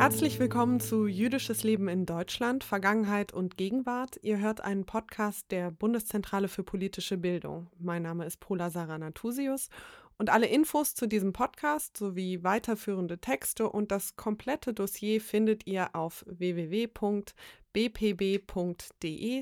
[0.00, 4.18] Herzlich willkommen zu Jüdisches Leben in Deutschland, Vergangenheit und Gegenwart.
[4.22, 7.66] Ihr hört einen Podcast der Bundeszentrale für politische Bildung.
[7.78, 9.68] Mein Name ist Pola Sarah Natusius
[10.16, 15.94] und alle Infos zu diesem Podcast sowie weiterführende Texte und das komplette Dossier findet ihr
[15.94, 17.32] auf www.bpb.de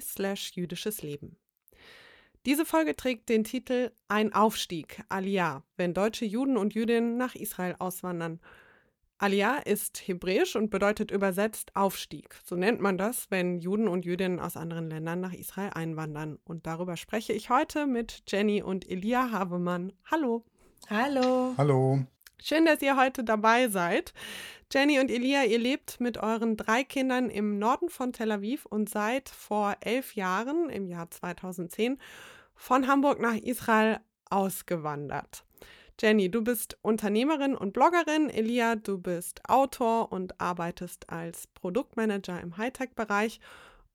[0.01, 1.37] slash jüdisches Leben.
[2.47, 7.77] Diese Folge trägt den Titel Ein Aufstieg, Aliyah, wenn deutsche Juden und Jüdinnen nach Israel
[7.79, 8.41] auswandern–
[9.21, 12.37] Aliyah ist hebräisch und bedeutet übersetzt Aufstieg.
[12.45, 16.39] So nennt man das, wenn Juden und Jüdinnen aus anderen Ländern nach Israel einwandern.
[16.45, 19.93] Und darüber spreche ich heute mit Jenny und Elia Havemann.
[20.09, 20.45] Hallo.
[20.89, 21.53] Hallo.
[21.59, 21.99] Hallo.
[22.41, 24.15] Schön, dass ihr heute dabei seid.
[24.73, 28.89] Jenny und Elia, ihr lebt mit euren drei Kindern im Norden von Tel Aviv und
[28.89, 31.99] seid vor elf Jahren, im Jahr 2010,
[32.55, 33.99] von Hamburg nach Israel
[34.31, 35.45] ausgewandert.
[36.01, 38.31] Jenny, du bist Unternehmerin und Bloggerin.
[38.31, 43.41] Elia, du bist Autor und arbeitest als Produktmanager im Hightech-Bereich.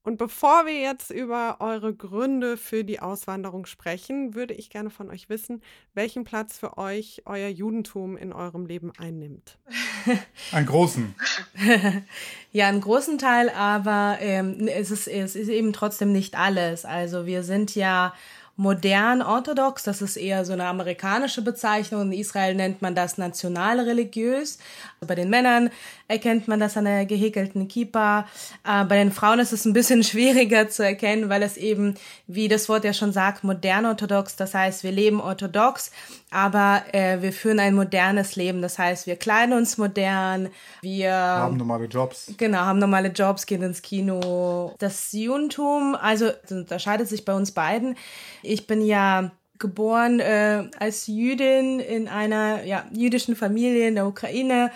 [0.06, 5.10] Und bevor wir jetzt über eure Gründe für die Auswanderung sprechen, würde ich gerne von
[5.10, 5.62] euch wissen,
[5.94, 9.58] welchen Platz für euch euer Judentum in eurem Leben einnimmt.
[10.52, 11.16] Einen großen.
[12.52, 16.84] ja, einen großen Teil, aber ähm, es, ist, es ist eben trotzdem nicht alles.
[16.84, 18.14] Also wir sind ja
[18.56, 22.04] modern orthodox, das ist eher so eine amerikanische Bezeichnung.
[22.04, 24.60] In Israel nennt man das nationalreligiös.
[25.02, 25.72] Bei den Männern
[26.08, 28.28] erkennt man das an der gehäkelten Kippa.
[28.64, 31.96] Äh, bei den Frauen ist es ein bisschen schwieriger zu erkennen, weil es eben,
[32.28, 34.36] wie das Wort ja schon sagt, modern orthodox.
[34.36, 35.92] Das heißt, wir leben orthodox,
[36.30, 38.62] aber äh, wir führen ein modernes Leben.
[38.62, 40.50] Das heißt, wir kleiden uns modern,
[40.82, 42.34] wir haben normale Jobs.
[42.38, 44.76] Genau, haben normale Jobs, gehen ins Kino.
[44.78, 47.96] Das Judentum, also das unterscheidet sich bei uns beiden.
[48.44, 54.72] Ich bin ja geboren äh, als Jüdin in einer ja, jüdischen Familie in der Ukraine.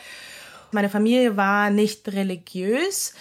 [0.71, 3.13] Meine Familie war nicht religiös.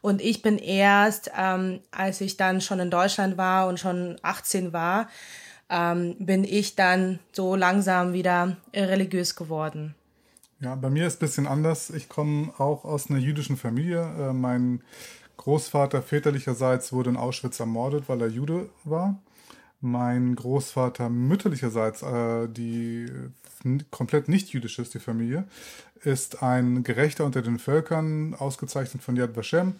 [0.00, 4.72] Und ich bin erst, ähm, als ich dann schon in Deutschland war und schon 18
[4.72, 5.08] war,
[5.68, 9.94] ähm, bin ich dann so langsam wieder religiös geworden.
[10.60, 11.90] Ja, bei mir ist ein bisschen anders.
[11.90, 14.02] Ich komme auch aus einer jüdischen Familie.
[14.18, 14.82] Äh, mein
[15.36, 19.20] Großvater väterlicherseits wurde in Auschwitz ermordet, weil er Jude war.
[19.80, 23.06] Mein Großvater mütterlicherseits, äh, die
[23.90, 25.46] komplett nicht jüdisch ist, die Familie,
[26.02, 29.74] ist ein Gerechter unter den Völkern, ausgezeichnet von Yad Vashem,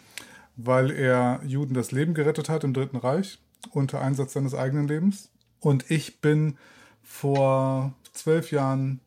[0.56, 3.38] weil er Juden das Leben gerettet hat im Dritten Reich
[3.70, 5.30] unter Einsatz seines eigenen Lebens.
[5.60, 6.56] Und ich bin
[7.02, 9.00] vor zwölf Jahren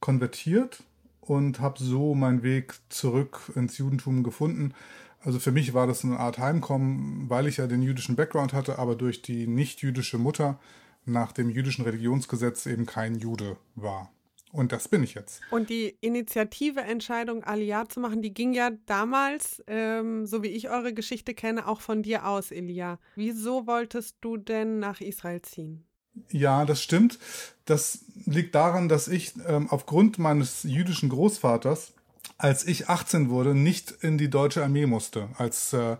[0.00, 0.82] konvertiert
[1.20, 4.74] und habe so meinen Weg zurück ins Judentum gefunden.
[5.20, 8.78] Also für mich war das eine Art Heimkommen, weil ich ja den jüdischen Background hatte,
[8.78, 10.58] aber durch die nicht-jüdische Mutter
[11.04, 14.10] nach dem jüdischen Religionsgesetz eben kein Jude war.
[14.52, 15.40] Und das bin ich jetzt.
[15.50, 20.70] Und die Initiative, Entscheidung, Aliyah zu machen, die ging ja damals, ähm, so wie ich
[20.70, 22.98] eure Geschichte kenne, auch von dir aus, Elia.
[23.14, 25.84] Wieso wolltest du denn nach Israel ziehen?
[26.30, 27.18] Ja, das stimmt.
[27.64, 31.94] Das liegt daran, dass ich ähm, aufgrund meines jüdischen Großvaters,
[32.38, 35.96] als ich 18 wurde, nicht in die deutsche Armee musste, als äh,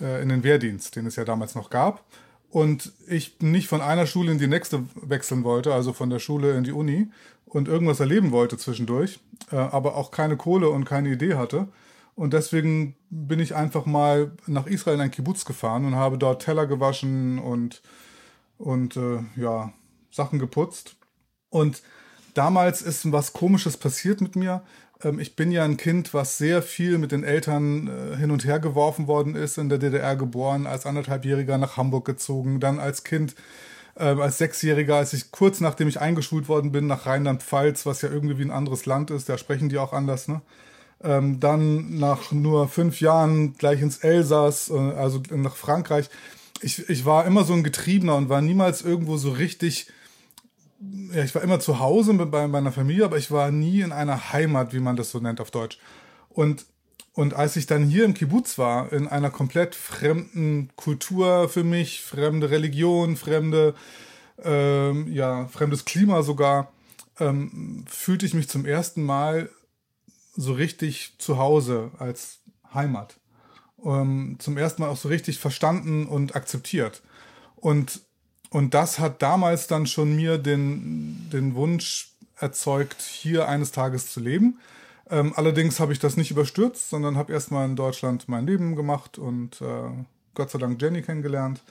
[0.00, 2.04] äh, in den Wehrdienst, den es ja damals noch gab.
[2.50, 6.56] Und ich nicht von einer Schule in die nächste wechseln wollte, also von der Schule
[6.56, 7.08] in die Uni
[7.44, 9.20] und irgendwas erleben wollte zwischendurch,
[9.52, 11.68] äh, aber auch keine Kohle und keine Idee hatte.
[12.14, 16.42] Und deswegen bin ich einfach mal nach Israel in ein Kibbutz gefahren und habe dort
[16.42, 17.82] Teller gewaschen und
[18.58, 19.72] und äh, ja,
[20.10, 20.96] Sachen geputzt.
[21.48, 21.82] Und
[22.34, 24.62] damals ist was Komisches passiert mit mir.
[25.02, 28.44] Ähm, ich bin ja ein Kind, was sehr viel mit den Eltern äh, hin und
[28.44, 33.04] her geworfen worden ist, in der DDR geboren, als anderthalbjähriger nach Hamburg gezogen, dann als
[33.04, 33.34] Kind
[33.96, 38.10] äh, als Sechsjähriger, als ich kurz nachdem ich eingeschult worden bin nach Rheinland-Pfalz, was ja
[38.10, 40.40] irgendwie wie ein anderes Land ist, da sprechen die auch anders, ne?
[41.02, 46.10] Ähm, dann nach nur fünf Jahren gleich ins Elsass, äh, also nach Frankreich
[46.62, 49.88] ich, ich war immer so ein Getriebener und war niemals irgendwo so richtig.
[50.80, 54.32] Ja, ich war immer zu Hause bei meiner Familie, aber ich war nie in einer
[54.32, 55.78] Heimat, wie man das so nennt auf Deutsch.
[56.28, 56.66] Und,
[57.14, 62.02] und als ich dann hier im Kibbutz war, in einer komplett fremden Kultur für mich,
[62.02, 63.74] fremde Religion, fremde,
[64.42, 66.72] ähm, ja, fremdes Klima sogar,
[67.18, 69.50] ähm, fühlte ich mich zum ersten Mal
[70.36, 72.38] so richtig zu Hause als
[72.72, 73.18] Heimat
[73.84, 77.02] ähm, zum ersten Mal auch so richtig verstanden und akzeptiert.
[77.56, 78.02] Und,
[78.50, 84.20] und das hat damals dann schon mir den, den Wunsch erzeugt, hier eines Tages zu
[84.20, 84.58] leben.
[85.10, 89.18] Ähm, allerdings habe ich das nicht überstürzt, sondern habe erstmal in Deutschland mein Leben gemacht
[89.18, 89.90] und äh,
[90.34, 91.62] Gott sei Dank Jenny kennengelernt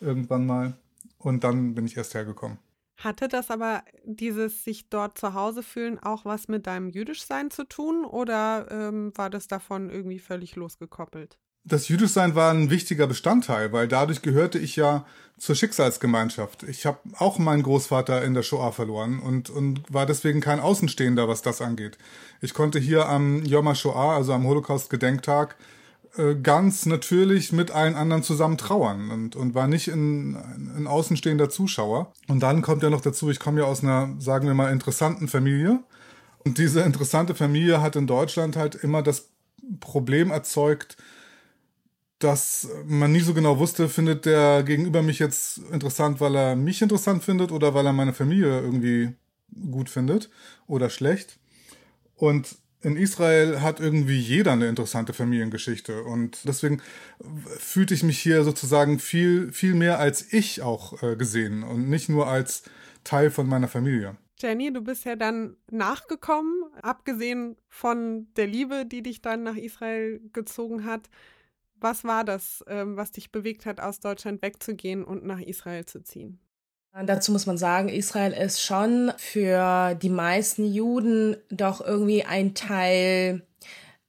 [0.00, 0.74] irgendwann mal.
[1.18, 2.58] Und dann bin ich erst hergekommen.
[2.98, 7.64] Hatte das aber dieses sich dort zu Hause fühlen auch was mit deinem Jüdischsein zu
[7.64, 11.38] tun oder ähm, war das davon irgendwie völlig losgekoppelt?
[11.64, 15.06] Das Jüdischsein war ein wichtiger Bestandteil, weil dadurch gehörte ich ja
[15.38, 16.64] zur Schicksalsgemeinschaft.
[16.64, 21.28] Ich habe auch meinen Großvater in der Shoah verloren und, und war deswegen kein Außenstehender,
[21.28, 21.98] was das angeht.
[22.40, 25.56] Ich konnte hier am Yom HaShoah, also am Holocaust-Gedenktag,
[26.16, 30.36] äh, ganz natürlich mit allen anderen zusammen trauern und, und war nicht ein,
[30.76, 32.12] ein außenstehender Zuschauer.
[32.28, 35.26] Und dann kommt ja noch dazu, ich komme ja aus einer, sagen wir mal, interessanten
[35.26, 35.80] Familie.
[36.44, 39.28] Und diese interessante Familie hat in Deutschland halt immer das
[39.80, 40.96] Problem erzeugt,
[42.24, 46.82] dass man nie so genau wusste, findet der Gegenüber mich jetzt interessant, weil er mich
[46.82, 49.14] interessant findet oder weil er meine Familie irgendwie
[49.70, 50.30] gut findet
[50.66, 51.38] oder schlecht.
[52.14, 56.82] Und in Israel hat irgendwie jeder eine interessante Familiengeschichte und deswegen
[57.58, 62.08] fühlte ich mich hier sozusagen viel, viel mehr als ich auch äh, gesehen und nicht
[62.08, 62.64] nur als
[63.04, 64.16] Teil von meiner Familie.
[64.38, 70.20] Jenny, du bist ja dann nachgekommen, abgesehen von der Liebe, die dich dann nach Israel
[70.32, 71.08] gezogen hat.
[71.82, 76.02] Was war das, ähm, was dich bewegt hat, aus Deutschland wegzugehen und nach Israel zu
[76.02, 76.38] ziehen?
[77.06, 83.46] Dazu muss man sagen, Israel ist schon für die meisten Juden doch irgendwie ein Teil,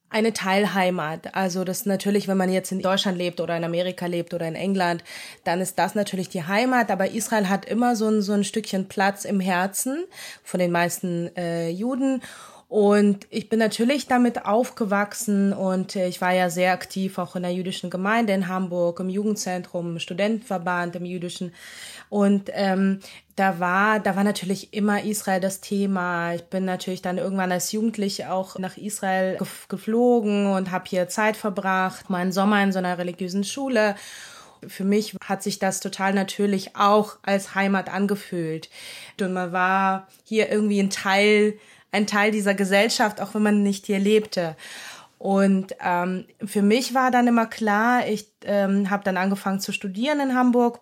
[0.10, 1.34] eine Teilheimat.
[1.34, 4.56] Also das natürlich, wenn man jetzt in Deutschland lebt oder in Amerika lebt oder in
[4.56, 5.02] England,
[5.46, 6.92] dann ist das natürlich die Heimat.
[6.92, 10.04] Aber Israel hat immer so ein, so ein Stückchen Platz im Herzen
[10.44, 12.22] von den meisten äh, Juden.
[12.74, 17.44] Und ich bin natürlich damit aufgewachsen und äh, ich war ja sehr aktiv auch in
[17.44, 21.54] der jüdischen Gemeinde in Hamburg, im Jugendzentrum, im Studentenverband, im jüdischen.
[22.10, 23.00] Und ähm,
[23.36, 26.34] da war, da war natürlich immer Israel das Thema.
[26.34, 29.38] Ich bin natürlich dann irgendwann als Jugendliche auch nach Israel
[29.70, 33.94] geflogen und habe hier Zeit verbracht, meinen Sommer in so einer religiösen Schule.
[34.68, 38.72] Für mich hat sich das total natürlich auch als Heimat angefühlt.
[39.22, 41.60] Und man war hier irgendwie ein Teil
[41.94, 44.58] ein Teil dieser Gesellschaft, auch wenn man nicht hier lebte.
[45.18, 50.20] Und ähm, für mich war dann immer klar, ich ähm, habe dann angefangen zu studieren
[50.20, 50.82] in Hamburg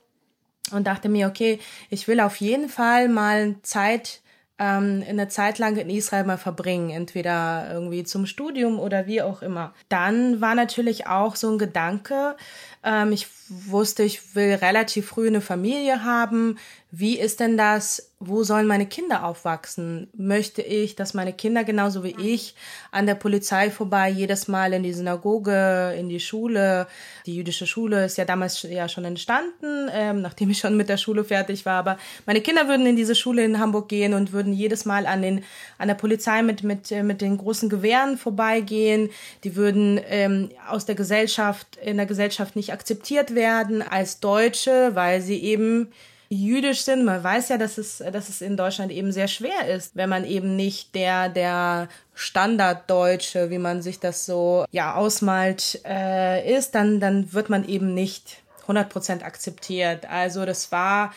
[0.71, 1.59] und dachte mir, okay,
[1.91, 4.21] ich will auf jeden Fall mal Zeit
[4.61, 9.41] ähm, eine Zeit lang in Israel mal verbringen, entweder irgendwie zum Studium oder wie auch
[9.41, 9.73] immer.
[9.89, 12.35] Dann war natürlich auch so ein Gedanke,
[12.83, 16.57] ähm, ich wusste, ich will relativ früh eine Familie haben.
[16.93, 18.11] Wie ist denn das?
[18.19, 20.09] Wo sollen meine Kinder aufwachsen?
[20.13, 22.53] Möchte ich, dass meine Kinder genauso wie ich
[22.91, 26.87] an der Polizei vorbei jedes Mal in die Synagoge, in die Schule?
[27.25, 30.97] Die jüdische Schule ist ja damals ja schon entstanden, ähm, nachdem ich schon mit der
[30.97, 31.79] Schule fertig war.
[31.79, 35.21] Aber meine Kinder würden in diese Schule in Hamburg gehen und würden jedes Mal an
[35.21, 35.45] den
[35.77, 39.09] an der Polizei mit mit äh, mit den großen Gewehren vorbeigehen.
[39.45, 45.21] Die würden ähm, aus der Gesellschaft in der Gesellschaft nicht akzeptiert werden als Deutsche, weil
[45.21, 45.87] sie eben
[46.31, 47.03] jüdisch sind.
[47.03, 50.23] Man weiß ja, dass es, dass es in Deutschland eben sehr schwer ist, wenn man
[50.23, 57.01] eben nicht der, der Standarddeutsche, wie man sich das so, ja, ausmalt, äh, ist, dann,
[57.01, 60.09] dann wird man eben nicht 100% akzeptiert.
[60.09, 61.11] Also das war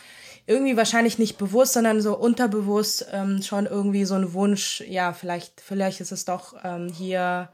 [0.46, 5.60] irgendwie wahrscheinlich nicht bewusst, sondern so unterbewusst ähm, schon irgendwie so ein Wunsch, ja, vielleicht,
[5.60, 7.50] vielleicht ist es doch ähm, hier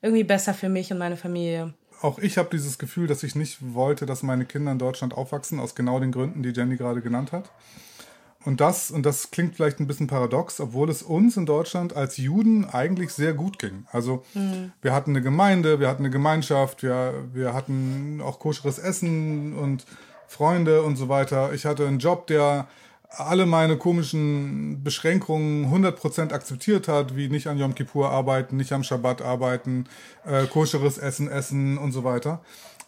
[0.00, 3.58] irgendwie besser für mich und meine Familie auch ich habe dieses Gefühl, dass ich nicht
[3.74, 7.32] wollte, dass meine Kinder in Deutschland aufwachsen, aus genau den Gründen, die Jenny gerade genannt
[7.32, 7.50] hat.
[8.44, 12.16] Und das, und das klingt vielleicht ein bisschen paradox, obwohl es uns in Deutschland als
[12.16, 13.86] Juden eigentlich sehr gut ging.
[13.92, 14.72] Also mhm.
[14.82, 19.86] wir hatten eine Gemeinde, wir hatten eine Gemeinschaft, wir, wir hatten auch koscheres Essen und
[20.26, 21.52] Freunde und so weiter.
[21.52, 22.66] Ich hatte einen Job, der
[23.16, 28.82] alle meine komischen Beschränkungen 100% akzeptiert hat, wie nicht an Yom Kippur arbeiten, nicht am
[28.82, 29.86] Schabbat arbeiten,
[30.24, 32.40] äh, koscheres Essen essen und so weiter.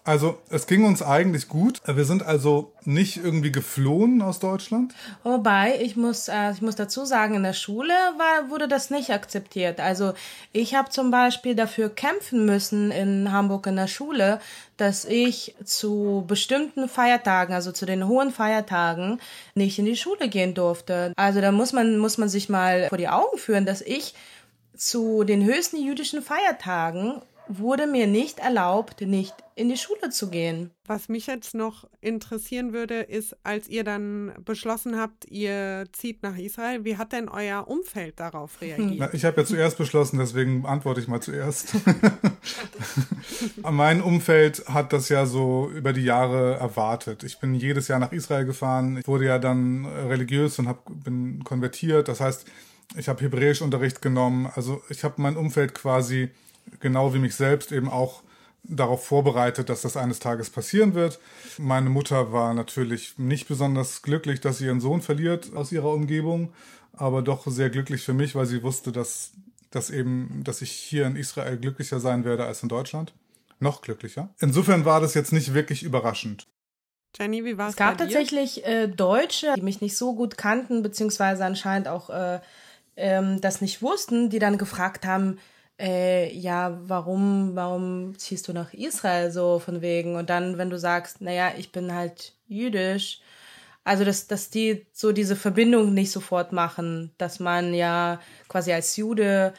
[0.06, 1.80] Also es ging uns eigentlich gut.
[1.86, 4.94] Wir sind also nicht irgendwie geflohen aus Deutschland.
[5.22, 9.10] Wobei, ich muss, äh, ich muss dazu sagen, in der Schule war, wurde das nicht
[9.10, 9.80] akzeptiert.
[9.80, 10.12] Also
[10.52, 14.40] ich habe zum Beispiel dafür kämpfen müssen in Hamburg in der Schule,
[14.76, 19.20] dass ich zu bestimmten Feiertagen, also zu den hohen Feiertagen,
[19.54, 21.14] nicht in die Schule gehen durfte.
[21.16, 24.14] Also da muss man, muss man sich mal vor die Augen führen, dass ich
[24.76, 30.70] zu den höchsten jüdischen Feiertagen wurde mir nicht erlaubt, nicht in die Schule zu gehen.
[30.86, 36.36] Was mich jetzt noch interessieren würde, ist, als ihr dann beschlossen habt, ihr zieht nach
[36.36, 39.14] Israel, wie hat denn euer Umfeld darauf reagiert?
[39.14, 41.74] Ich habe ja zuerst beschlossen, deswegen antworte ich mal zuerst.
[43.70, 47.22] mein Umfeld hat das ja so über die Jahre erwartet.
[47.22, 48.98] Ich bin jedes Jahr nach Israel gefahren.
[48.98, 52.08] Ich wurde ja dann religiös und hab, bin konvertiert.
[52.08, 52.46] Das heißt,
[52.96, 54.50] ich habe Hebräischunterricht genommen.
[54.54, 56.30] Also ich habe mein Umfeld quasi
[56.80, 58.22] genau wie mich selbst eben auch
[58.64, 61.20] darauf vorbereitet, dass das eines Tages passieren wird.
[61.58, 66.52] Meine Mutter war natürlich nicht besonders glücklich, dass sie ihren Sohn verliert aus ihrer Umgebung,
[66.92, 69.32] aber doch sehr glücklich für mich, weil sie wusste, dass,
[69.70, 73.12] dass eben, dass ich hier in Israel glücklicher sein werde als in Deutschland.
[73.60, 74.30] Noch glücklicher.
[74.40, 76.46] Insofern war das jetzt nicht wirklich überraschend.
[77.16, 77.74] Jenny, wie war es?
[77.74, 82.40] Es gab tatsächlich äh, Deutsche, die mich nicht so gut kannten, beziehungsweise anscheinend auch äh,
[82.96, 85.38] ähm, das nicht wussten, die dann gefragt haben,
[85.78, 90.16] äh, ja, warum, warum ziehst du nach Israel so von wegen?
[90.16, 93.20] Und dann, wenn du sagst, naja, ich bin halt jüdisch,
[93.84, 98.96] also dass, dass die so diese Verbindung nicht sofort machen, dass man ja quasi als
[98.96, 99.54] Jude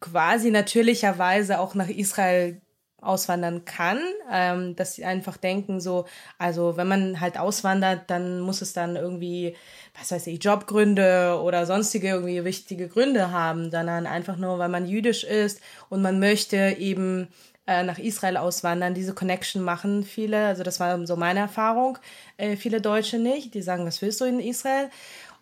[0.00, 2.60] quasi natürlicherweise auch nach Israel
[3.04, 3.98] auswandern kann,
[4.32, 6.06] ähm, dass sie einfach denken so,
[6.38, 9.56] also wenn man halt auswandert, dann muss es dann irgendwie,
[9.98, 14.86] was weiß ich, Jobgründe oder sonstige irgendwie wichtige Gründe haben, sondern einfach nur, weil man
[14.86, 17.28] jüdisch ist und man möchte eben
[17.66, 21.98] äh, nach Israel auswandern, diese Connection machen viele, also das war so meine Erfahrung,
[22.36, 24.90] äh, viele Deutsche nicht, die sagen, was willst du in Israel?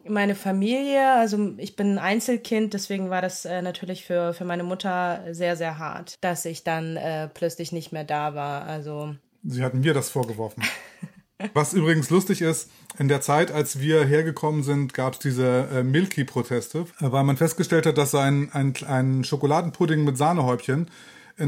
[0.08, 4.64] Meine Familie, also ich bin ein Einzelkind, deswegen war das äh, natürlich für, für meine
[4.64, 8.64] Mutter sehr, sehr hart, dass ich dann äh, plötzlich nicht mehr da war.
[8.64, 9.14] Also.
[9.44, 10.62] Sie hatten mir das vorgeworfen.
[11.54, 15.82] Was übrigens lustig ist, in der Zeit, als wir hergekommen sind, gab es diese äh,
[15.82, 20.88] Milky-Proteste, weil man festgestellt hat, dass ein, ein, ein Schokoladenpudding mit Sahnehäubchen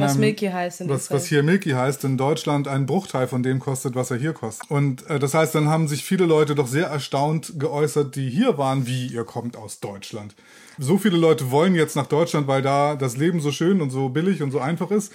[0.01, 3.43] was einem, Milky heißt in was, was hier Milky heißt, in Deutschland einen Bruchteil von
[3.43, 4.71] dem kostet, was er hier kostet.
[4.71, 8.59] Und äh, das heißt, dann haben sich viele Leute doch sehr erstaunt geäußert, die hier
[8.59, 10.35] waren, wie ihr kommt aus Deutschland.
[10.79, 14.09] So viele Leute wollen jetzt nach Deutschland, weil da das Leben so schön und so
[14.09, 15.13] billig und so einfach ist.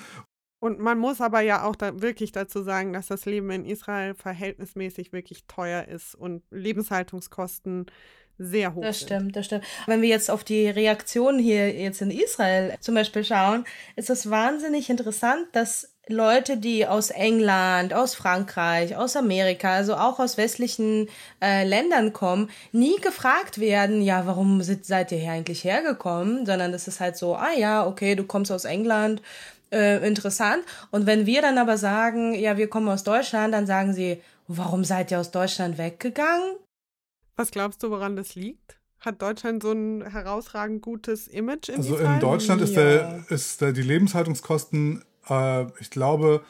[0.62, 4.14] Und man muss aber ja auch da wirklich dazu sagen, dass das Leben in Israel
[4.14, 7.86] verhältnismäßig wirklich teuer ist und Lebenshaltungskosten
[8.40, 9.08] sehr hoch Das sind.
[9.08, 9.66] stimmt, das stimmt.
[9.86, 13.66] Wenn wir jetzt auf die Reaktion hier jetzt in Israel zum Beispiel schauen,
[13.96, 20.18] ist es wahnsinnig interessant, dass Leute, die aus England, aus Frankreich, aus Amerika, also auch
[20.20, 21.08] aus westlichen
[21.40, 26.88] äh, Ländern kommen, nie gefragt werden, ja, warum seid ihr hier eigentlich hergekommen, sondern das
[26.88, 29.22] ist halt so, ah ja, okay, du kommst aus England,
[29.72, 30.64] äh, interessant.
[30.90, 34.84] Und wenn wir dann aber sagen, ja, wir kommen aus Deutschland, dann sagen sie, warum
[34.84, 36.56] seid ihr aus Deutschland weggegangen?
[37.40, 38.78] Was glaubst du, woran das liegt?
[39.00, 43.72] Hat Deutschland so ein herausragend gutes Image in Also in Deutschland ist, der, ist der,
[43.72, 46.42] die Lebenshaltungskosten, äh, ich glaube,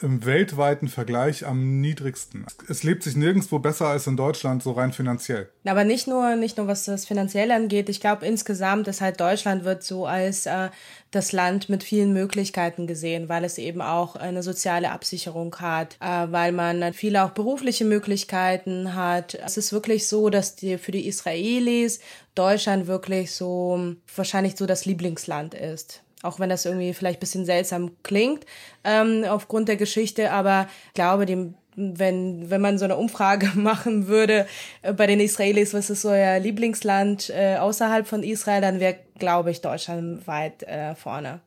[0.00, 2.46] im weltweiten Vergleich am niedrigsten.
[2.68, 5.48] Es lebt sich nirgendwo besser als in Deutschland, so rein finanziell.
[5.64, 7.88] Aber nicht nur, nicht nur was das Finanzielle angeht.
[7.88, 10.68] Ich glaube, insgesamt ist halt Deutschland wird so als äh,
[11.10, 16.26] das Land mit vielen Möglichkeiten gesehen, weil es eben auch eine soziale Absicherung hat, äh,
[16.30, 19.34] weil man viele auch berufliche Möglichkeiten hat.
[19.34, 22.00] Es ist wirklich so, dass die, für die Israelis
[22.34, 27.92] Deutschland wirklich so wahrscheinlich so das Lieblingsland ist auch wenn das irgendwie vielleicht bisschen seltsam
[28.02, 28.44] klingt
[28.84, 34.08] ähm, aufgrund der Geschichte, aber ich glaube, dem, wenn, wenn man so eine Umfrage machen
[34.08, 34.46] würde
[34.82, 38.96] äh, bei den Israelis, was ist so euer Lieblingsland äh, außerhalb von Israel, dann wäre,
[39.18, 41.40] glaube ich, Deutschland weit äh, vorne.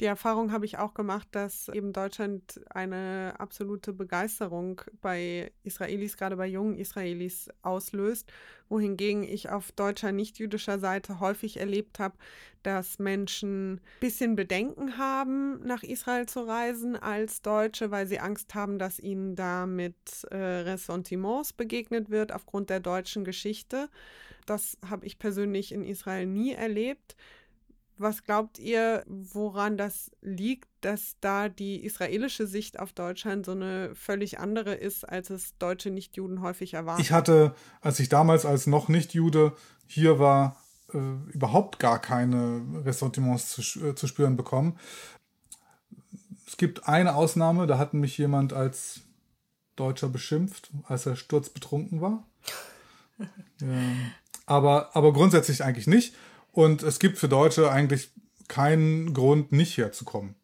[0.00, 6.36] Die Erfahrung habe ich auch gemacht, dass eben Deutschland eine absolute Begeisterung bei Israelis, gerade
[6.36, 8.30] bei jungen Israelis, auslöst,
[8.68, 12.18] wohingegen ich auf deutscher nicht-jüdischer Seite häufig erlebt habe,
[12.62, 18.54] dass Menschen ein bisschen Bedenken haben, nach Israel zu reisen als Deutsche, weil sie Angst
[18.54, 23.88] haben, dass ihnen da mit äh, Ressentiments begegnet wird aufgrund der deutschen Geschichte.
[24.44, 27.16] Das habe ich persönlich in Israel nie erlebt.
[27.98, 33.94] Was glaubt ihr, woran das liegt, dass da die israelische Sicht auf Deutschland so eine
[33.94, 37.00] völlig andere ist, als es deutsche Nichtjuden häufig erwarten?
[37.00, 40.60] Ich hatte, als ich damals als noch Nichtjude hier war,
[40.92, 40.98] äh,
[41.32, 44.78] überhaupt gar keine Ressentiments zu, äh, zu spüren bekommen.
[46.46, 49.00] Es gibt eine Ausnahme, da hat mich jemand als
[49.74, 52.26] Deutscher beschimpft, als er sturzbetrunken war.
[53.60, 53.66] ja.
[54.46, 56.14] aber, aber grundsätzlich eigentlich nicht.
[56.56, 58.12] Und es gibt für Deutsche eigentlich
[58.48, 60.36] keinen Grund, nicht herzukommen.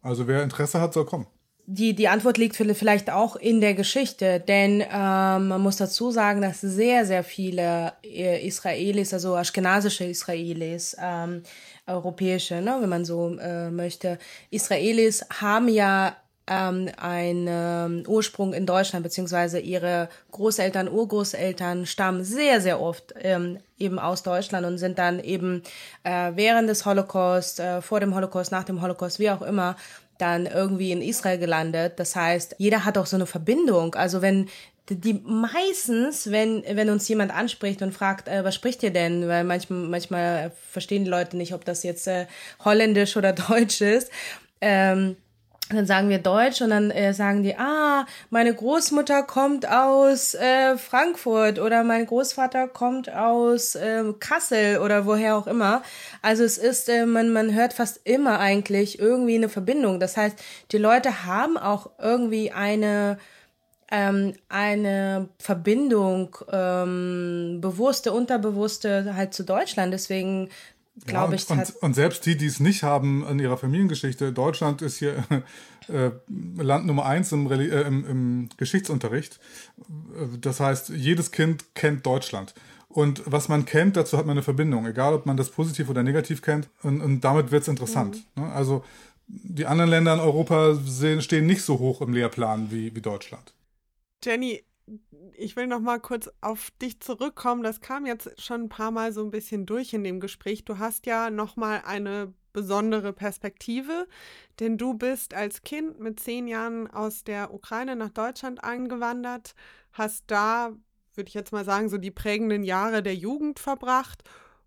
[0.00, 1.26] Also wer Interesse hat, soll kommen.
[1.66, 6.42] Die, die Antwort liegt vielleicht auch in der Geschichte, denn ähm, man muss dazu sagen,
[6.42, 11.42] dass sehr, sehr viele äh, Israelis, also aschkenasische Israelis, ähm,
[11.88, 14.18] europäische, ne, wenn man so äh, möchte,
[14.50, 16.16] Israelis haben ja
[16.48, 23.58] ähm, einen ähm, Ursprung in Deutschland, beziehungsweise ihre Großeltern, Urgroßeltern stammen sehr, sehr oft ähm,
[23.78, 25.62] eben aus Deutschland und sind dann eben
[26.04, 29.76] äh, während des Holocaust, äh, vor dem Holocaust, nach dem Holocaust, wie auch immer,
[30.16, 32.00] dann irgendwie in Israel gelandet.
[32.00, 33.94] Das heißt, jeder hat auch so eine Verbindung.
[33.94, 34.48] Also wenn
[34.90, 39.28] die meistens, wenn, wenn uns jemand anspricht und fragt, äh, was spricht ihr denn?
[39.28, 42.26] Weil manchmal, manchmal verstehen die Leute nicht, ob das jetzt äh,
[42.64, 44.10] holländisch oder deutsch ist.
[44.60, 45.16] Ähm,
[45.70, 50.78] dann sagen wir Deutsch und dann äh, sagen die, ah, meine Großmutter kommt aus äh,
[50.78, 55.82] Frankfurt oder mein Großvater kommt aus äh, Kassel oder woher auch immer.
[56.22, 60.00] Also es ist, äh, man, man hört fast immer eigentlich irgendwie eine Verbindung.
[60.00, 60.38] Das heißt,
[60.72, 63.18] die Leute haben auch irgendwie eine
[63.90, 69.94] ähm, eine Verbindung, ähm, bewusste, unterbewusste halt zu Deutschland.
[69.94, 70.50] Deswegen
[71.06, 71.50] glaube ja, ich.
[71.50, 75.24] Und, und, selbst die, die es nicht haben in ihrer Familiengeschichte, Deutschland ist hier
[75.88, 79.38] äh, Land Nummer eins im, äh, im, im Geschichtsunterricht.
[80.40, 82.54] Das heißt, jedes Kind kennt Deutschland.
[82.88, 86.02] Und was man kennt, dazu hat man eine Verbindung, egal ob man das positiv oder
[86.02, 86.68] negativ kennt.
[86.82, 88.16] Und, und damit wird es interessant.
[88.34, 88.42] Mhm.
[88.42, 88.52] Ne?
[88.52, 88.84] Also
[89.26, 93.52] die anderen Länder in Europa sehen, stehen nicht so hoch im Lehrplan wie, wie Deutschland.
[94.24, 94.64] Jenny,
[95.34, 97.62] ich will noch mal kurz auf dich zurückkommen.
[97.62, 100.64] Das kam jetzt schon ein paar Mal so ein bisschen durch in dem Gespräch.
[100.64, 104.08] Du hast ja noch mal eine besondere Perspektive,
[104.58, 109.54] denn du bist als Kind mit zehn Jahren aus der Ukraine nach Deutschland eingewandert,
[109.92, 110.72] hast da,
[111.14, 114.24] würde ich jetzt mal sagen, so die prägenden Jahre der Jugend verbracht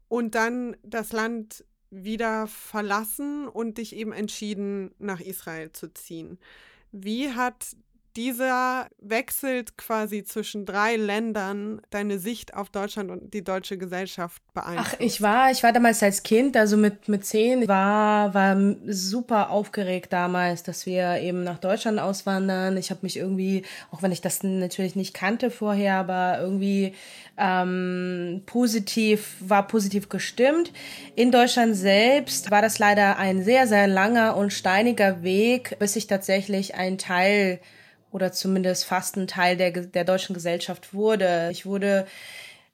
[0.08, 6.40] und dann das Land wieder verlassen und dich eben entschieden, nach Israel zu ziehen.
[6.92, 7.76] Wie hat
[8.16, 14.96] dieser wechselt quasi zwischen drei Ländern deine Sicht auf Deutschland und die deutsche Gesellschaft beeinflusst?
[14.96, 19.50] Ach, ich war, ich war damals als Kind, also mit, mit zehn, war, war super
[19.50, 22.78] aufgeregt damals, dass wir eben nach Deutschland auswandern.
[22.78, 26.94] Ich habe mich irgendwie, auch wenn ich das natürlich nicht kannte vorher, aber irgendwie
[27.38, 30.72] ähm, positiv, war positiv gestimmt.
[31.16, 36.08] In Deutschland selbst war das leider ein sehr, sehr langer und steiniger Weg, bis ich
[36.08, 37.60] tatsächlich ein Teil
[38.12, 41.50] oder zumindest fast ein Teil der, der deutschen Gesellschaft wurde.
[41.52, 42.06] Ich wurde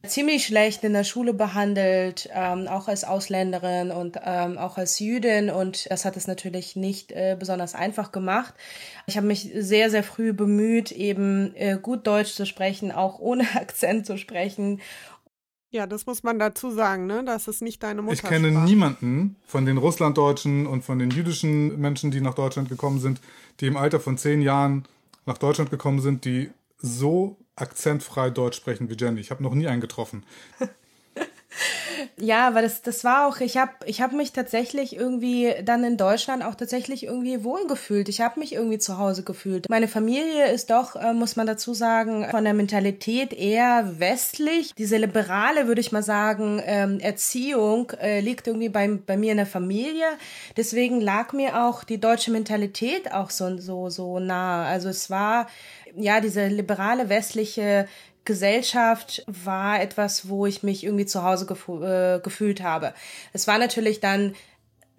[0.06, 5.50] ziemlich schlecht in der Schule behandelt, ähm, auch als Ausländerin und ähm, auch als Jüdin
[5.50, 8.53] und das hat es natürlich nicht äh, besonders einfach gemacht.
[9.08, 13.44] Ich habe mich sehr, sehr früh bemüht, eben äh, gut Deutsch zu sprechen, auch ohne
[13.56, 14.82] Akzent zu sprechen.
[15.70, 17.24] Ja, das muss man dazu sagen, ne?
[17.25, 18.13] Das ist nicht deine Mutter.
[18.13, 23.02] Ich kenne niemanden von den Russlanddeutschen und von den jüdischen Menschen, die nach Deutschland gekommen
[23.02, 23.19] sind,
[23.60, 24.86] die im Alter von zehn Jahren
[25.28, 29.20] nach Deutschland gekommen sind, die so akzentfrei Deutsch sprechen wie Jenny.
[29.20, 30.24] Ich habe noch nie einen getroffen.
[32.19, 35.97] Ja, aber das, das war auch, ich habe ich hab mich tatsächlich irgendwie dann in
[35.97, 38.10] Deutschland auch tatsächlich irgendwie wohlgefühlt.
[38.10, 39.69] Ich habe mich irgendwie zu Hause gefühlt.
[39.69, 44.73] Meine Familie ist doch, äh, muss man dazu sagen, von der Mentalität eher westlich.
[44.75, 49.38] Diese liberale, würde ich mal sagen, ähm, Erziehung äh, liegt irgendwie bei, bei mir in
[49.38, 50.08] der Familie.
[50.58, 54.65] Deswegen lag mir auch die deutsche Mentalität auch so, so, so nah.
[54.65, 55.45] Also es war
[55.95, 57.88] ja diese liberale westliche
[58.28, 62.94] Gesellschaft war etwas, wo ich mich irgendwie zu Hause äh, gefühlt habe.
[63.32, 64.36] Es war natürlich dann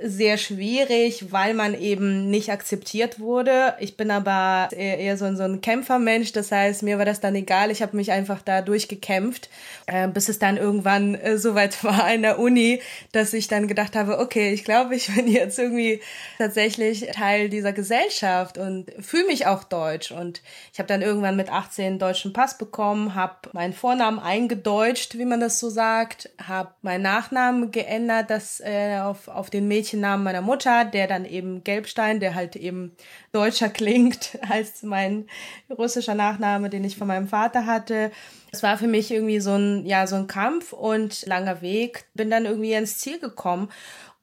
[0.01, 3.75] sehr schwierig, weil man eben nicht akzeptiert wurde.
[3.81, 7.73] Ich bin aber eher so, so ein Kämpfermensch, das heißt, mir war das dann egal.
[7.73, 9.51] Ich habe mich einfach da durchgekämpft,
[9.87, 12.81] äh, bis es dann irgendwann äh, soweit war in der Uni,
[13.11, 16.01] dass ich dann gedacht habe, okay, ich glaube, ich bin jetzt irgendwie
[16.39, 20.13] tatsächlich Teil dieser Gesellschaft und fühle mich auch deutsch.
[20.13, 25.19] Und ich habe dann irgendwann mit 18 einen deutschen Pass bekommen, habe meinen Vornamen eingedeutscht,
[25.19, 29.88] wie man das so sagt, habe meinen Nachnamen geändert, das äh, auf, auf den Mädchen
[29.89, 32.93] Mädchennamen meiner Mutter, der dann eben Gelbstein, der halt eben
[33.33, 35.27] deutscher klingt als mein
[35.71, 38.11] russischer Nachname, den ich von meinem Vater hatte.
[38.53, 42.05] Es war für mich irgendwie so ein, ja, so ein Kampf und langer Weg.
[42.15, 43.69] Bin dann irgendwie ins Ziel gekommen.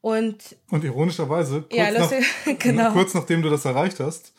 [0.02, 2.92] Und, und ironischerweise, kurz, ja, lustig, nach, genau.
[2.92, 4.34] kurz nachdem du das erreicht hast,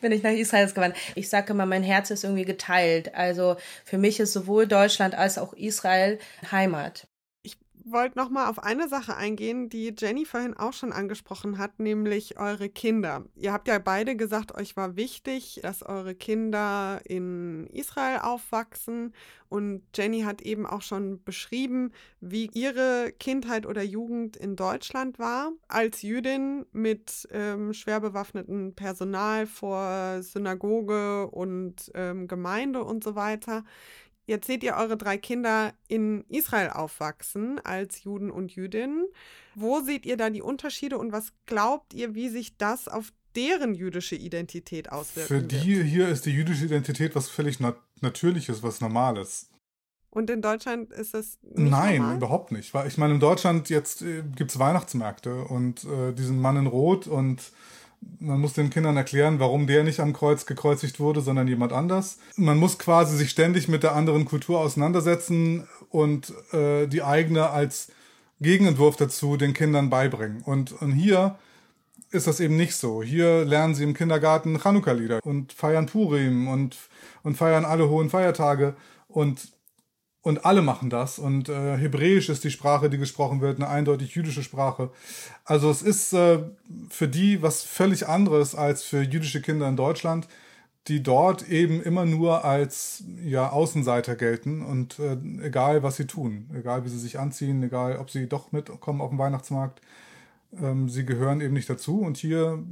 [0.00, 0.98] bin ich nach Israel gewandert.
[1.14, 3.14] Ich sage immer, mein Herz ist irgendwie geteilt.
[3.14, 6.18] Also für mich ist sowohl Deutschland als auch Israel
[6.50, 7.06] Heimat
[7.84, 12.38] wollte noch mal auf eine Sache eingehen, die Jenny vorhin auch schon angesprochen hat, nämlich
[12.38, 13.24] eure Kinder.
[13.34, 19.12] Ihr habt ja beide gesagt, euch war wichtig, dass eure Kinder in Israel aufwachsen.
[19.48, 25.52] Und Jenny hat eben auch schon beschrieben, wie ihre Kindheit oder Jugend in Deutschland war,
[25.68, 33.64] als Jüdin mit ähm, schwer bewaffnetem Personal vor Synagoge und ähm, Gemeinde und so weiter.
[34.32, 39.04] Jetzt seht ihr eure drei Kinder in Israel aufwachsen als Juden und Jüdinnen.
[39.54, 43.74] Wo seht ihr da die Unterschiede und was glaubt ihr, wie sich das auf deren
[43.74, 45.28] jüdische Identität auswirkt?
[45.28, 45.86] Für die wird?
[45.86, 49.50] hier ist die jüdische Identität was völlig nat Natürliches, was Normales.
[50.08, 52.16] Und in Deutschland ist es nicht Nein, normal?
[52.16, 52.74] überhaupt nicht.
[52.86, 57.06] Ich meine, in Deutschland jetzt äh, gibt es Weihnachtsmärkte und äh, diesen Mann in Rot
[57.06, 57.52] und
[58.20, 62.18] man muss den Kindern erklären, warum der nicht am Kreuz gekreuzigt wurde, sondern jemand anders.
[62.36, 67.90] Man muss quasi sich ständig mit der anderen Kultur auseinandersetzen und äh, die eigene als
[68.40, 70.42] Gegenentwurf dazu den Kindern beibringen.
[70.42, 71.36] Und, und hier
[72.10, 73.02] ist das eben nicht so.
[73.02, 76.76] Hier lernen sie im Kindergarten Chanukka-Lieder und feiern Purim und,
[77.22, 78.74] und feiern alle hohen Feiertage
[79.08, 79.48] und,
[80.22, 81.18] und alle machen das.
[81.18, 84.90] Und äh, Hebräisch ist die Sprache, die gesprochen wird, eine eindeutig jüdische Sprache.
[85.44, 86.38] Also es ist äh,
[86.88, 90.28] für die was völlig anderes als für jüdische Kinder in Deutschland,
[90.88, 96.50] die dort eben immer nur als ja, Außenseiter gelten und äh, egal was sie tun,
[96.54, 99.80] egal wie sie sich anziehen, egal ob sie doch mitkommen auf dem Weihnachtsmarkt,
[100.60, 102.62] ähm, sie gehören eben nicht dazu und hier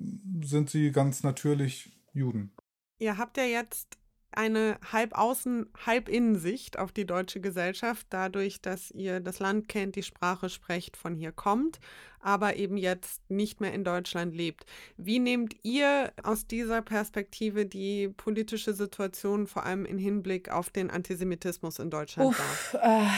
[0.43, 2.51] sind sie ganz natürlich Juden.
[2.99, 4.00] Ihr habt ja jetzt
[4.33, 9.97] eine halb außen, halb Innensicht auf die deutsche Gesellschaft, dadurch, dass ihr das Land kennt,
[9.97, 11.81] die Sprache sprecht, von hier kommt,
[12.21, 14.65] aber eben jetzt nicht mehr in Deutschland lebt.
[14.97, 20.91] Wie nehmt ihr aus dieser Perspektive die politische Situation vor allem im Hinblick auf den
[20.91, 23.07] Antisemitismus in Deutschland Uff, wahr?
[23.07, 23.11] Äh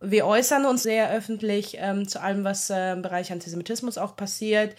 [0.00, 4.76] wir äußern uns sehr öffentlich ähm, zu allem, was äh, im Bereich Antisemitismus auch passiert.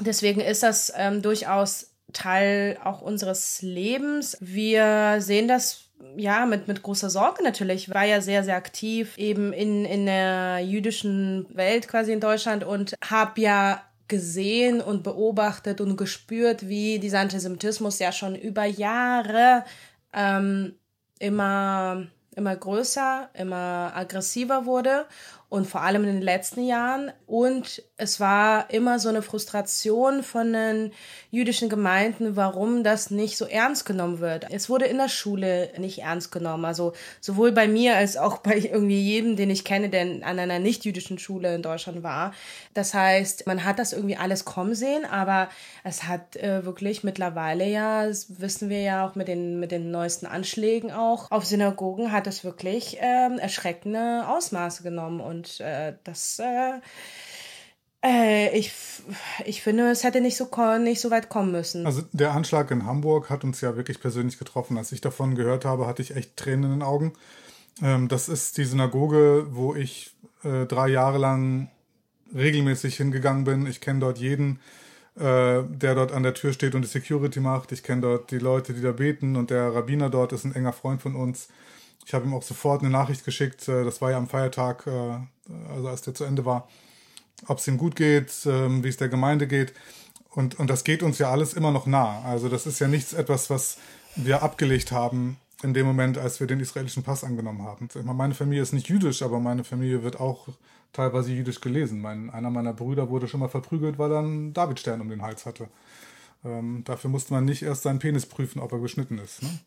[0.00, 4.36] Deswegen ist das ähm, durchaus Teil auch unseres Lebens.
[4.40, 7.88] Wir sehen das ja, mit, mit großer Sorge natürlich.
[7.88, 12.64] Ich war ja sehr, sehr aktiv eben in, in der jüdischen Welt quasi in Deutschland
[12.64, 19.64] und habe ja gesehen und beobachtet und gespürt, wie dieser Antisemitismus ja schon über Jahre
[20.14, 20.76] ähm,
[21.18, 22.06] immer
[22.38, 25.06] immer größer, immer aggressiver wurde
[25.48, 27.10] und vor allem in den letzten Jahren.
[27.26, 30.92] Und es war immer so eine Frustration von den
[31.30, 34.46] jüdischen Gemeinden, warum das nicht so ernst genommen wird.
[34.50, 36.64] Es wurde in der Schule nicht ernst genommen.
[36.64, 40.58] Also sowohl bei mir als auch bei irgendwie jedem, den ich kenne, der an einer
[40.58, 42.32] nicht-jüdischen Schule in Deutschland war.
[42.74, 45.48] Das heißt, man hat das irgendwie alles kommen sehen, aber
[45.82, 49.90] es hat äh, wirklich mittlerweile ja, das wissen wir ja auch mit den, mit den
[49.90, 55.20] neuesten Anschlägen auch, auf Synagogen hat es wirklich äh, erschreckende Ausmaße genommen.
[55.20, 56.80] Und äh, das äh,
[58.02, 58.72] äh, ich,
[59.44, 60.48] ich finde, es hätte nicht so,
[60.78, 61.84] nicht so weit kommen müssen.
[61.84, 64.78] Also der Anschlag in Hamburg hat uns ja wirklich persönlich getroffen.
[64.78, 67.14] Als ich davon gehört habe, hatte ich echt Tränen in den Augen.
[67.82, 71.70] Ähm, das ist die Synagoge, wo ich äh, drei Jahre lang
[72.34, 73.66] regelmäßig hingegangen bin.
[73.66, 74.60] Ich kenne dort jeden,
[75.16, 77.72] äh, der dort an der Tür steht und die Security macht.
[77.72, 80.72] Ich kenne dort die Leute, die da beten und der Rabbiner dort ist ein enger
[80.72, 81.48] Freund von uns.
[82.08, 83.68] Ich habe ihm auch sofort eine Nachricht geschickt.
[83.68, 85.18] Äh, das war ja am Feiertag, äh,
[85.72, 86.66] also als der zu Ende war
[87.46, 89.72] ob es ihm gut geht, ähm, wie es der Gemeinde geht.
[90.30, 92.22] Und, und das geht uns ja alles immer noch nah.
[92.22, 93.78] Also das ist ja nichts etwas, was
[94.16, 97.88] wir abgelegt haben in dem Moment, als wir den israelischen Pass angenommen haben.
[98.04, 100.48] Meine Familie ist nicht jüdisch, aber meine Familie wird auch
[100.92, 102.00] teilweise jüdisch gelesen.
[102.00, 105.46] Mein, einer meiner Brüder wurde schon mal verprügelt, weil er einen Davidstern um den Hals
[105.46, 105.68] hatte.
[106.44, 109.42] Ähm, dafür musste man nicht erst seinen Penis prüfen, ob er geschnitten ist.
[109.42, 109.58] Ne?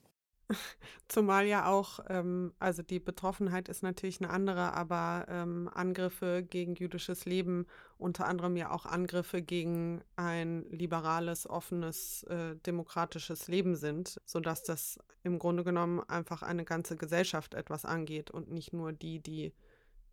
[1.08, 6.76] Zumal ja auch, ähm, also die Betroffenheit ist natürlich eine andere, aber ähm, Angriffe gegen
[6.76, 7.66] jüdisches Leben,
[7.98, 15.00] unter anderem ja auch Angriffe gegen ein liberales, offenes, äh, demokratisches Leben sind, sodass das
[15.24, 19.54] im Grunde genommen einfach eine ganze Gesellschaft etwas angeht und nicht nur die, die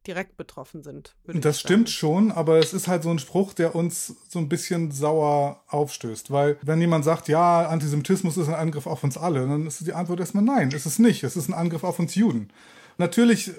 [0.09, 1.15] direkt betroffen sind.
[1.27, 4.91] Das stimmt schon, aber es ist halt so ein Spruch, der uns so ein bisschen
[4.91, 6.31] sauer aufstößt.
[6.31, 9.93] Weil wenn jemand sagt, ja, Antisemitismus ist ein Angriff auf uns alle, dann ist die
[9.93, 11.23] Antwort erstmal nein, ist es nicht.
[11.23, 12.51] Es ist ein Angriff auf uns Juden.
[12.97, 13.53] Natürlich äh,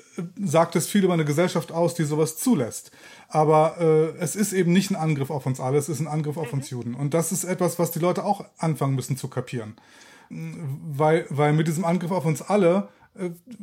[0.44, 2.92] sagt es viel über eine Gesellschaft aus, die sowas zulässt.
[3.30, 6.36] Aber äh, es ist eben nicht ein Angriff auf uns alle, es ist ein Angriff
[6.38, 6.78] auf uns mhm.
[6.78, 6.96] Juden.
[6.96, 9.76] Und das ist etwas, was die Leute auch anfangen müssen zu kapieren.
[10.30, 12.90] Weil, weil mit diesem Angriff auf uns alle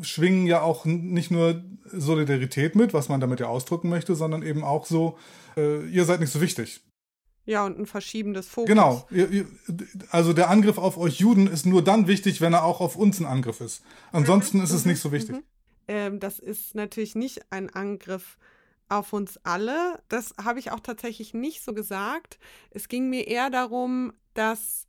[0.02, 4.64] schwingen ja auch nicht nur Solidarität mit, was man damit ja ausdrücken möchte, sondern eben
[4.64, 5.18] auch so,
[5.56, 6.82] äh, ihr seid nicht so wichtig.
[7.46, 8.68] Ja, und ein Verschieben des Fokus.
[8.68, 9.06] Genau.
[10.10, 13.20] Also der Angriff auf euch Juden ist nur dann wichtig, wenn er auch auf uns
[13.20, 13.82] ein Angriff ist.
[14.10, 14.64] Ansonsten mhm.
[14.64, 15.36] ist es nicht so wichtig.
[15.36, 15.42] Mhm.
[15.88, 18.36] Ähm, das ist natürlich nicht ein Angriff
[18.88, 20.00] auf uns alle.
[20.08, 22.40] Das habe ich auch tatsächlich nicht so gesagt.
[22.70, 24.86] Es ging mir eher darum, dass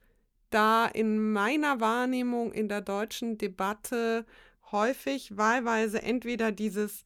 [0.49, 4.25] da in meiner Wahrnehmung in der deutschen Debatte
[4.71, 7.05] häufig wahlweise entweder dieses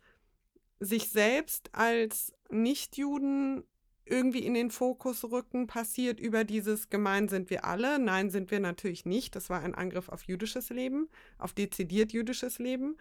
[0.79, 3.63] sich selbst als Nichtjuden
[4.05, 7.99] irgendwie in den Fokus rücken passiert über dieses gemein sind wir alle.
[7.99, 9.35] Nein, sind wir natürlich nicht.
[9.35, 12.97] Das war ein Angriff auf jüdisches Leben, auf dezidiert jüdisches Leben.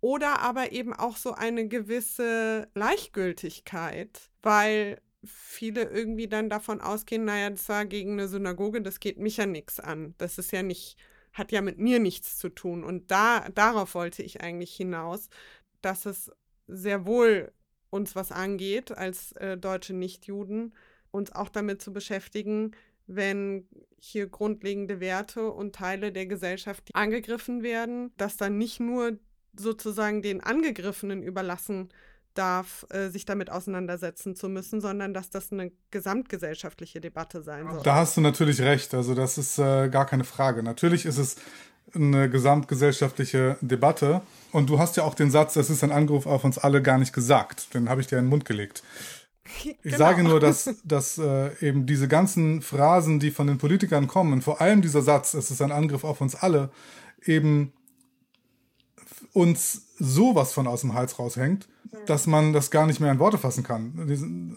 [0.00, 7.50] Oder aber eben auch so eine gewisse Gleichgültigkeit, weil viele irgendwie dann davon ausgehen, naja,
[7.50, 10.14] das war gegen eine Synagoge, das geht mich ja nichts an.
[10.18, 10.96] Das ist ja nicht
[11.34, 12.82] hat ja mit mir nichts zu tun.
[12.84, 15.28] Und da, darauf wollte ich eigentlich hinaus,
[15.82, 16.30] dass es
[16.66, 17.52] sehr wohl
[17.90, 20.74] uns was angeht als äh, deutsche Nichtjuden,
[21.10, 22.72] uns auch damit zu beschäftigen,
[23.06, 23.68] wenn
[24.00, 29.18] hier grundlegende Werte und Teile der Gesellschaft angegriffen werden, dass dann nicht nur
[29.56, 31.90] sozusagen den Angegriffenen überlassen
[32.34, 37.82] darf, äh, sich damit auseinandersetzen zu müssen, sondern dass das eine gesamtgesellschaftliche Debatte sein soll.
[37.82, 38.94] Da hast du natürlich recht.
[38.94, 40.62] Also das ist äh, gar keine Frage.
[40.62, 41.36] Natürlich ist es
[41.94, 44.22] eine gesamtgesellschaftliche Debatte.
[44.52, 46.98] Und du hast ja auch den Satz, es ist ein Angriff auf uns alle gar
[46.98, 47.74] nicht gesagt.
[47.74, 48.82] Den habe ich dir in den Mund gelegt.
[49.62, 49.98] Ich genau.
[49.98, 54.62] sage nur, dass, dass äh, eben diese ganzen Phrasen, die von den Politikern kommen, vor
[54.62, 56.70] allem dieser Satz, es ist ein Angriff auf uns alle,
[57.26, 57.74] eben
[59.34, 61.68] uns sowas von aus dem Hals raushängt,
[62.06, 64.56] dass man das gar nicht mehr in Worte fassen kann.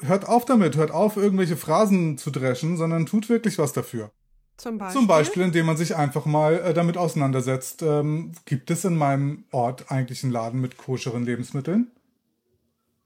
[0.00, 4.10] Hört auf damit, hört auf, irgendwelche Phrasen zu dreschen, sondern tut wirklich was dafür.
[4.56, 5.00] Zum Beispiel?
[5.00, 9.44] Zum Beispiel, indem man sich einfach mal äh, damit auseinandersetzt, ähm, gibt es in meinem
[9.50, 11.90] Ort eigentlich einen Laden mit koscheren Lebensmitteln?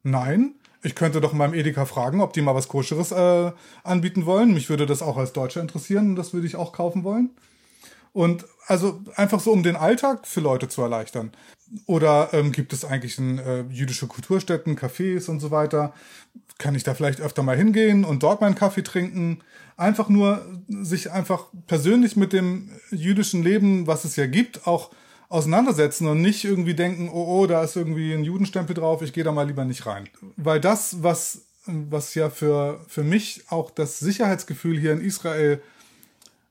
[0.03, 0.55] Nein.
[0.83, 4.53] Ich könnte doch meinem Edeka fragen, ob die mal was Koscheres äh, anbieten wollen.
[4.55, 7.31] Mich würde das auch als Deutscher interessieren und das würde ich auch kaufen wollen.
[8.19, 11.31] Und also einfach so, um den Alltag für Leute zu erleichtern.
[11.87, 15.95] Oder ähm, gibt es eigentlich ein, äh, jüdische Kulturstätten, Cafés und so weiter?
[16.59, 19.39] Kann ich da vielleicht öfter mal hingehen und dort meinen Kaffee trinken?
[19.77, 24.91] Einfach nur sich einfach persönlich mit dem jüdischen Leben, was es ja gibt, auch
[25.29, 29.23] auseinandersetzen und nicht irgendwie denken, oh, oh, da ist irgendwie ein Judenstempel drauf, ich gehe
[29.23, 30.09] da mal lieber nicht rein.
[30.37, 35.63] Weil das, was, was ja für, für mich auch das Sicherheitsgefühl hier in Israel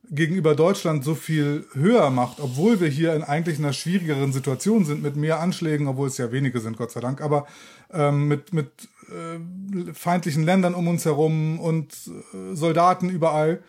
[0.10, 5.04] gegenüber Deutschland so viel höher macht, obwohl wir hier in eigentlich einer schwierigeren Situation sind
[5.04, 7.46] mit mehr Anschlägen, obwohl es ja wenige sind, Gott sei Dank, aber
[7.91, 8.70] ähm, mit, mit
[9.10, 13.62] äh, feindlichen Ländern um uns herum und äh, Soldaten überall,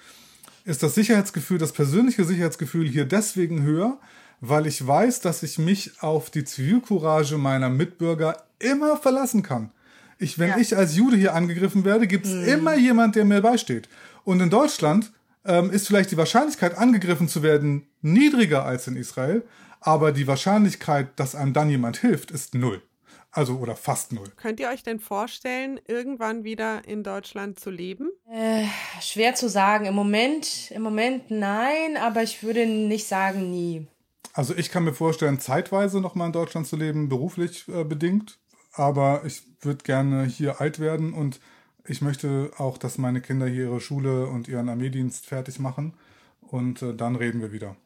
[0.64, 3.98] ist das Sicherheitsgefühl, das persönliche Sicherheitsgefühl hier deswegen höher,
[4.40, 9.70] weil ich weiß, dass ich mich auf die Zivilcourage meiner Mitbürger immer verlassen kann.
[10.18, 10.58] Ich, wenn ja.
[10.58, 12.48] ich als Jude hier angegriffen werde, gibt es mhm.
[12.48, 13.88] immer jemand, der mir beisteht.
[14.24, 15.12] Und in Deutschland
[15.48, 19.42] ähm, ist vielleicht die Wahrscheinlichkeit, angegriffen zu werden, niedriger als in Israel,
[19.80, 22.82] aber die Wahrscheinlichkeit, dass einem dann jemand hilft, ist null.
[23.30, 24.28] Also oder fast null.
[24.36, 28.10] Könnt ihr euch denn vorstellen, irgendwann wieder in Deutschland zu leben?
[28.30, 28.64] Äh,
[29.00, 29.84] schwer zu sagen.
[29.84, 33.86] Im Moment, im Moment nein, aber ich würde nicht sagen nie.
[34.32, 38.38] Also ich kann mir vorstellen, zeitweise nochmal in Deutschland zu leben, beruflich äh, bedingt.
[38.72, 41.40] Aber ich würde gerne hier alt werden und
[41.88, 45.94] ich möchte auch, dass meine Kinder hier ihre Schule und ihren Armeedienst fertig machen.
[46.40, 47.76] Und äh, dann reden wir wieder.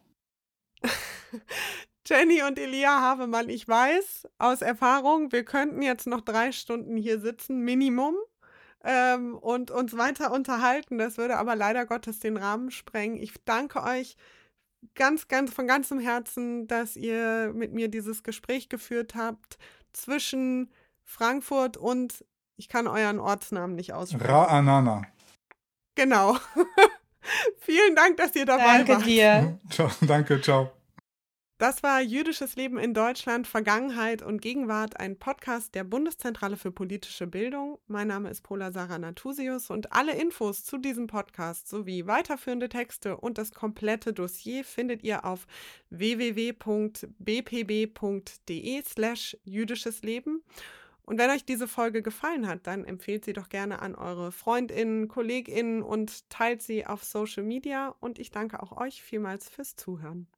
[2.07, 7.21] Jenny und Elia Havemann, ich weiß aus Erfahrung, wir könnten jetzt noch drei Stunden hier
[7.21, 8.17] sitzen, Minimum,
[8.85, 10.99] ähm, und uns weiter unterhalten.
[10.99, 13.19] Das würde aber leider Gottes den Rahmen sprengen.
[13.19, 14.17] Ich danke euch
[14.97, 19.59] ganz, ganz von ganzem Herzen, dass ihr mit mir dieses Gespräch geführt habt
[19.93, 20.71] zwischen
[21.05, 22.25] Frankfurt und
[22.57, 24.31] ich kann euren Ortsnamen nicht aussprechen.
[24.31, 25.05] Ra'anana.
[25.95, 26.37] Genau.
[27.59, 29.07] Vielen Dank, dass ihr dabei danke wart.
[29.07, 29.59] Dir.
[29.71, 30.73] Ciao, danke, ciao.
[31.63, 37.29] Das war Jüdisches Leben in Deutschland, Vergangenheit und Gegenwart, ein Podcast der Bundeszentrale für politische
[37.29, 37.79] Bildung.
[37.87, 43.17] Mein Name ist Pola Sarah Natusius und alle Infos zu diesem Podcast sowie weiterführende Texte
[43.17, 45.47] und das komplette Dossier findet ihr auf
[45.91, 47.13] www.bpb.de
[48.83, 50.43] slash jüdisches Leben.
[51.05, 55.09] Und wenn euch diese Folge gefallen hat, dann empfehlt sie doch gerne an eure Freundinnen,
[55.09, 57.95] Kolleginnen und teilt sie auf Social Media.
[58.01, 60.29] Und ich danke auch euch vielmals fürs Zuhören.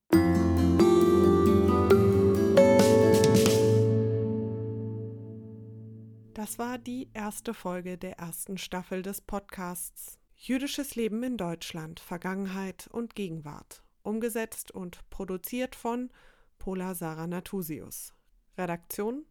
[6.33, 12.87] Das war die erste Folge der ersten Staffel des Podcasts Jüdisches Leben in Deutschland, Vergangenheit
[12.91, 13.83] und Gegenwart.
[14.03, 16.11] Umgesetzt und produziert von
[16.59, 18.13] Pola Sarah Natusius.
[18.59, 19.25] Redaktion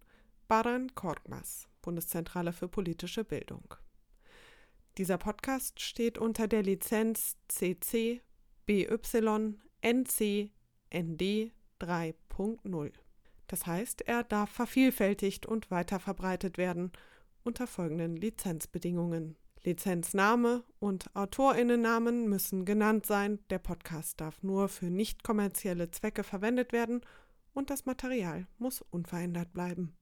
[0.47, 3.75] Baran Korkmaz, Bundeszentrale für politische Bildung.
[4.97, 8.21] Dieser Podcast steht unter der Lizenz CC
[8.65, 8.87] BY
[9.81, 10.51] NC
[10.93, 11.51] ND
[11.81, 12.91] 3.0.
[13.47, 16.91] Das heißt, er darf vervielfältigt und weiterverbreitet werden
[17.43, 19.35] unter folgenden Lizenzbedingungen.
[19.63, 26.73] Lizenzname und Autorinnennamen müssen genannt sein, der Podcast darf nur für nicht kommerzielle Zwecke verwendet
[26.73, 27.01] werden
[27.53, 29.95] und das Material muss unverändert bleiben.